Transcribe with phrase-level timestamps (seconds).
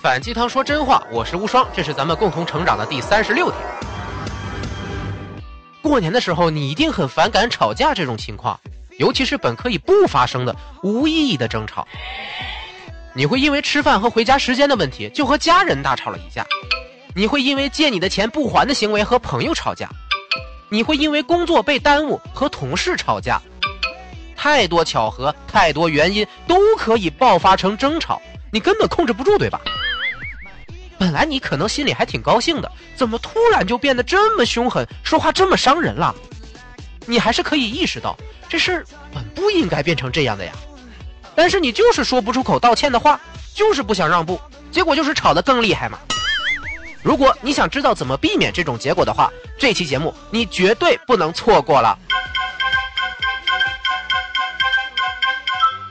[0.00, 3.58] 反鸡汤说真话，我是无双，这是咱们共同成长的第三十六天。
[5.82, 8.60] 过年的时候，你一定很反感吵架这种情况，
[9.00, 10.54] 尤其是本可以不发生的
[10.84, 11.86] 无意义的争吵。
[13.12, 16.46] 你会因为吃饭和回家时间的问题就和家人大吵了一架，
[17.16, 19.88] 你会因为借你的钱不还的行为和朋友吵架，
[20.68, 23.42] 你会因为工作被耽误和同事吵架。
[24.36, 29.60] 太多巧合，太多原因都可以爆发成争吵，你根本控制不住，对吧？
[30.98, 36.14] 本来你可能心里还挺高兴的，怎么突然就变得这么凶狠，说话这么伤人了？
[37.06, 38.14] 你还是可以意识到
[38.48, 40.52] 这事本不应该变成这样的呀，
[41.34, 43.18] 但是你就是说不出口道歉的话，
[43.54, 45.98] 就是不想让步，结果就是吵得更厉害嘛。
[47.02, 51.96] 如果你想知道怎么避免这种结果的话，这期节目你绝对不能错过了。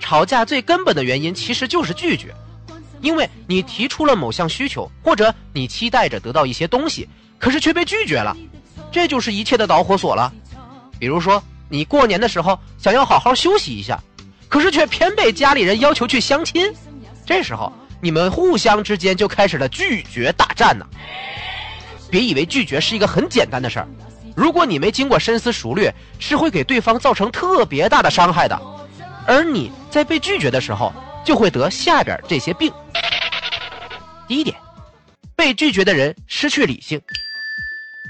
[0.00, 2.34] 吵架最根本的原因其实就是拒绝。
[3.00, 8.36] 因为你提出了某项需求，或者你期待着得到一些东西，可是却被拒绝了，
[8.90, 10.32] 这就是一切的导火索了。
[10.98, 14.00] 比如说，你过年的时候想要好好休息一下，
[14.48, 16.72] 可是却偏被家里人要求去相亲，
[17.24, 20.86] 这时候你们互相之间就开始了拒绝大战呢。
[22.10, 23.88] 别以为拒绝是一个很简单的事儿，
[24.34, 28.58] 如果你没经过深思熟虑，是会给对方造成特别大的伤害的。
[29.26, 30.90] 而你在被拒绝的时候，
[31.22, 32.72] 就会得下边这些病。
[34.28, 34.54] 第一点，
[35.34, 37.00] 被拒绝的人失去理性。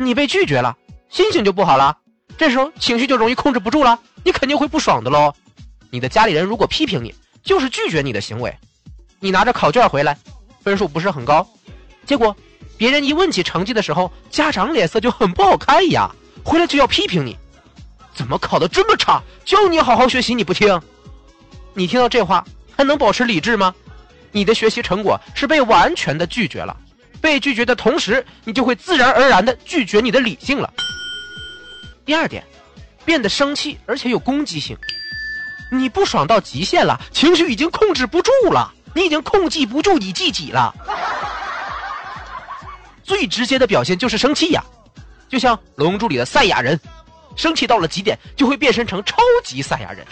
[0.00, 0.76] 你被拒绝了，
[1.08, 1.96] 心情就不好了，
[2.36, 5.32] 这时候情绪就容易控制不住了，你肯定会不爽的喽。
[5.90, 8.52] 你的家里人如果批评你，就是拒绝你的行为。
[9.20, 10.18] 你拿着考卷回来，
[10.60, 11.48] 分数不是很高，
[12.04, 12.36] 结果
[12.76, 16.10] 别人一问起成绩的时候，家长脸色就很不好看呀，
[16.44, 17.38] 回来就要批评你，
[18.12, 19.22] 怎么考的这么差？
[19.44, 20.80] 叫你好好学习你不听，
[21.74, 22.44] 你听到这话
[22.76, 23.72] 还能保持理智吗？
[24.32, 26.76] 你的学习成果是被完全的拒绝了，
[27.20, 30.72] 被拒绝的同时，你就会自然而然的拒绝你的理性了。
[32.04, 32.44] 第二点，
[33.04, 34.76] 变得生气而且有攻击性，
[35.70, 40.74] 你不爽到极限了，情绪已经控制不住了，你已经控制不住你自己了。
[43.02, 44.62] 最直接的表现就是生气呀，
[45.28, 46.78] 就像《龙珠》里的赛亚人，
[47.36, 50.06] 生气到了极点就会变身成超级赛亚人，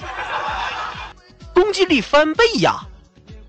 [1.52, 2.80] 攻击力翻倍呀。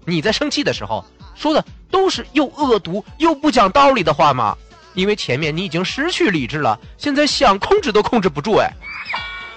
[0.09, 4.57] 你在生气的时候说的都是又恶毒又不讲道理的话吗？
[4.93, 8.71] 因为前面你已经失去理智了，现在想控制都控制不住哎。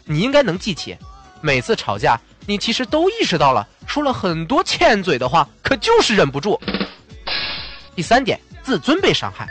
[0.04, 0.98] 你应该能记起，
[1.40, 6.60] 每次吵架你其实都意识到了，说了很多欠嘴的话，可就是忍不住。
[7.94, 9.46] 第三点，自尊被伤害。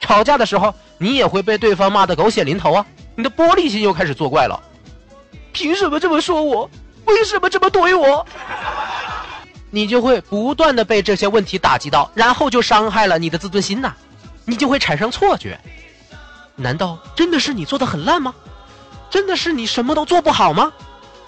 [0.00, 4.62] 吵架的时候你也会被对方骂得狗血淋头啊，你的玻璃心又开始作怪了。
[5.52, 6.70] 凭什么这么说我？
[7.04, 8.24] 为什么这么怼我？
[9.74, 13.94] 你就会不断的被这些问题打击到，然后就伤害了你的自尊心呐，
[14.44, 15.58] 你就会产生错觉，
[16.54, 18.34] 难道真的是你做的很烂吗？
[19.10, 20.70] 真的是你什么都做不好吗？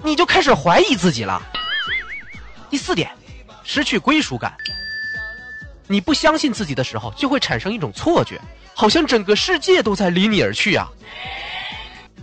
[0.02, 1.40] 你就开始怀疑自己了。
[2.68, 3.10] 第四点，
[3.62, 4.54] 失去归属感。
[5.86, 8.38] 你不相信自己的时候，就会产生一种错觉，
[8.74, 10.86] 好像整个世界都在离你而去啊。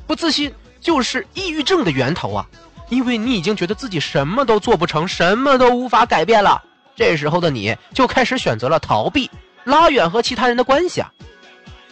[0.06, 2.48] 不自信就是抑郁症的源头啊。
[2.92, 6.62] 因为你已经觉得自己什么都做不成，什么都无法改变了，
[6.94, 9.32] 这时候的你就开始选择了逃避，
[9.64, 11.10] 拉远和其他人的关系啊。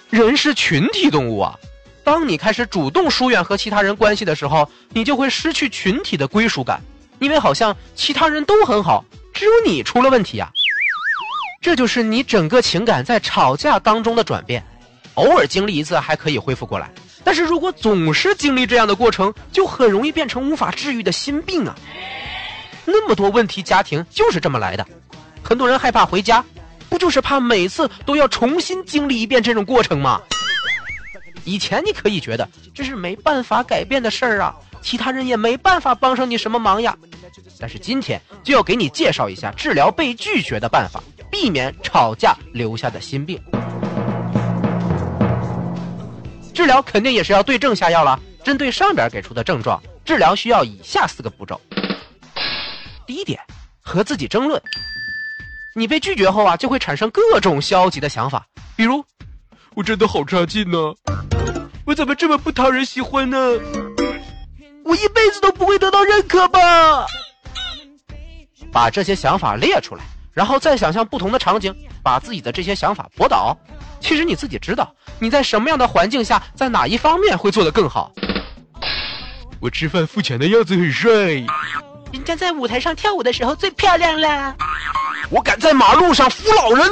[0.09, 1.55] 人是群体动物啊，
[2.03, 6.81] 当你开始主动疏远和其他人关系的时候，你就会失去群体的归属感，
[7.19, 10.51] 因为好像其他人都很好，只有你出了问题啊。
[11.61, 14.61] 这就是你整个情感在吵架当中的转变，
[15.13, 16.91] 偶尔经历一次还可以恢复过来。
[17.23, 21.75] 但是如果总是经历这样的过程，就很容易变成无法治愈的心病啊！
[22.85, 24.85] 那么多问题，家庭就是这么来的。
[25.43, 26.43] 很多人害怕回家，
[26.89, 30.21] 不就是怕每次都要重新经历一遍这种过程吗？
[31.43, 36.95] 以前你可以觉得这是没办法改变的事儿啊，其他人也没办法帮上你什么忙呀。
[37.59, 43.39] 但是今天就要给你介绍一下治疗被拒绝的办法，避免吵架留下的心病。
[46.59, 48.19] 治疗肯定也是要对症下药了。
[48.43, 51.61] 针对上边给出的症状，治疗需要以下四个步骤。
[53.07, 53.39] 第一点，
[53.79, 54.61] 和自己争论。
[55.73, 58.45] 你被拒绝后啊，就会产生各种消极的想法，
[58.75, 59.05] 比如，
[59.73, 60.77] 我真的好差劲呢，
[61.85, 63.37] 我怎么这么不讨人喜欢呢？
[64.83, 67.05] 我一辈子都不会得到认可吧？
[68.69, 70.03] 把这些想法列出来，
[70.33, 71.73] 然后再想象不同的场景，
[72.03, 73.57] 把自己的这些想法驳倒。
[73.99, 78.11] 其实你自己知道，你在什么样的环境下，在哪一方面会做得更好。
[79.59, 81.09] 我吃饭付钱的样子很帅，
[82.11, 84.55] 人家在舞台上跳舞的时候最漂亮了。
[85.29, 86.89] 我敢在马路上扶老人。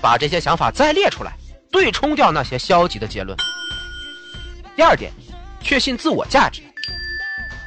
[0.00, 1.32] 把这些想法再列出来，
[1.72, 3.34] 对冲掉那些消极的结论。
[4.76, 5.10] 第二点，
[5.62, 6.60] 确信自我价值。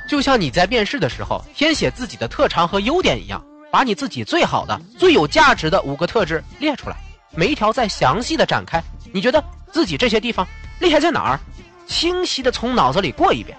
[0.08, 6.96] 就像你在面试的时候填写自己的特长和优点一样，把你自己最好的、最有价值的五个特质列出来，
[7.36, 8.82] 每一条再详细的展开。
[9.14, 10.48] 你觉得自己这些地方
[10.80, 11.40] 厉害在哪儿？
[11.88, 13.58] 清晰的从脑子里过一遍。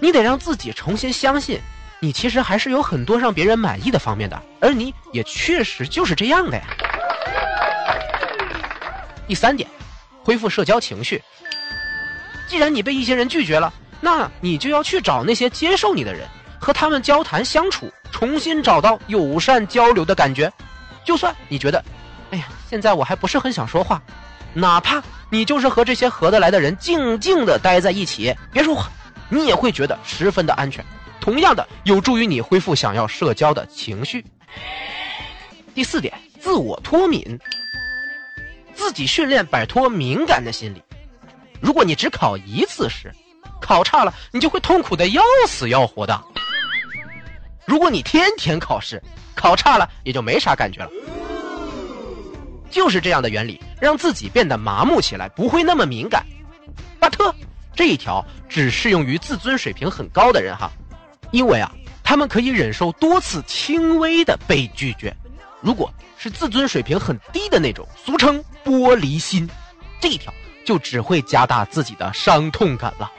[0.00, 1.60] 你得让自己重新相信，
[2.00, 6.64] 你其实还是有很多让别人满意的方面的，而你也确实就是这样的呀。
[9.28, 9.68] 第三点，
[10.24, 11.22] 恢复社交情绪。
[12.48, 13.72] 既然你被一些人拒绝了。
[14.02, 16.26] 那你就要去找那些接受你的人，
[16.58, 20.50] 和他们交谈相处，重新找到友善交流的感觉。
[21.04, 21.84] 就算你觉得，
[22.30, 24.00] 哎呀，现在我还不是很想说话，
[24.54, 28.90] 哪怕你就是和这些合得来的人静静的待在一起，别说话，
[29.28, 30.84] 你也会觉得十分的安全。
[31.20, 34.24] 同样的，有助于你恢复想要社交的情绪。
[35.74, 37.38] 第四点，自我脱敏，
[38.74, 40.82] 自己训练摆脱敏感的心理。
[41.60, 43.12] 如果你只考一次试。
[43.60, 46.18] 考差了，你就会痛苦的要死要活的。
[47.66, 49.00] 如果你天天考试，
[49.34, 50.90] 考差了也就没啥感觉了。
[52.70, 56.24] 就是这样的原理，让自己变得麻木起来，不会那么敏感。
[56.98, 57.34] 巴特
[57.74, 60.70] 这一条只适用于自尊水平很高的人哈，
[61.30, 61.70] 因为啊，
[62.02, 65.14] 他们可以忍受多次轻微的被拒绝。
[65.60, 69.48] 如果是自尊水平很低的那种，俗称玻璃心，
[70.00, 70.32] 这一条
[70.64, 73.10] 就只会加大自己的伤痛感了。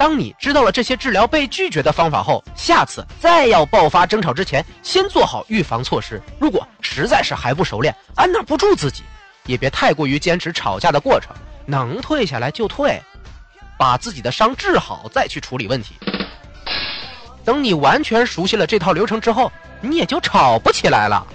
[0.00, 6.18] 当你知道了这些治疗被拒绝的方法后，下次再要爆发争吵之前，先做好预防措施。
[6.38, 9.02] 如果实在是还不熟练，按捺不住自己，
[9.44, 11.36] 也别太过于坚持吵架的过程，
[11.66, 12.98] 能退下来就退，
[13.76, 15.94] 把自己的伤治好再去处理问题。
[17.44, 19.52] 等你完全熟悉了这套流程之后，
[19.82, 21.26] 你也就吵不起来了。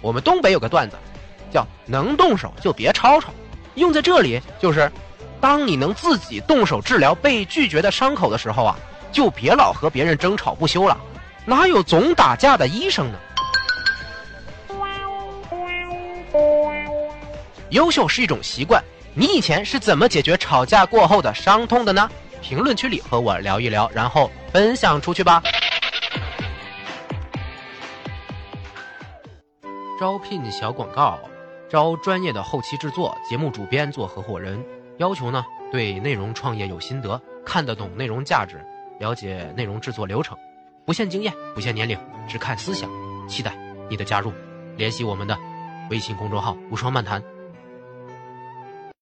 [0.00, 0.96] 我们东北有个段子，
[1.52, 3.32] 叫“能动手就别吵吵”，
[3.76, 4.90] 用在这里就是。
[5.44, 8.74] 当你能自己动手治疗被拒绝的伤口的时候啊，
[9.12, 10.98] 就别老和别人争吵不休了，
[11.44, 13.18] 哪有总打架的医生呢？
[17.68, 18.82] 优秀是一种习惯，
[19.12, 22.08] 你以前是怎么解决吵架过后的伤痛的呢？
[22.40, 25.42] 评论区里和我聊一聊，然后分享出去吧。
[30.00, 31.18] 招聘小广告，
[31.68, 34.64] 招专业的后期制作、节目主编做合伙人。
[34.98, 38.64] 要求呢，对内容创业有心得，看得懂内容价值，
[39.00, 40.36] 了解内容制作流程，
[40.84, 41.98] 不限经验，不限年龄，
[42.28, 42.88] 只看思想。
[43.26, 43.56] 期待
[43.90, 44.32] 你的加入，
[44.76, 45.36] 联系我们的
[45.90, 47.22] 微信公众号“无双漫谈”。